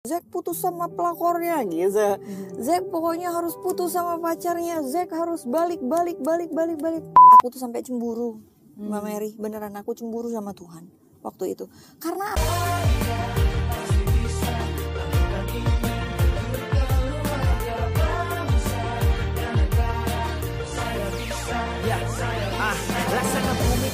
Zack 0.00 0.24
putus 0.26 0.56
sama 0.56 0.88
pelakornya 0.88 1.60
gitu 1.62 2.16
Zack 2.58 2.88
pokoknya 2.88 3.30
harus 3.30 3.52
putus 3.54 3.92
sama 3.92 4.16
pacarnya 4.16 4.80
Zack 4.82 5.12
harus 5.12 5.44
balik 5.44 5.78
balik 5.78 6.18
balik 6.18 6.48
balik 6.50 6.80
balik 6.80 7.04
aku 7.36 7.52
tuh 7.52 7.60
sampai 7.60 7.84
cemburu 7.84 8.40
Mbak 8.74 9.02
Mary 9.04 9.30
beneran 9.36 9.76
aku 9.76 9.92
cemburu 9.92 10.26
sama 10.26 10.50
Tuhan 10.50 10.88
waktu 11.20 11.52
itu 11.52 11.68
karena 12.00 12.32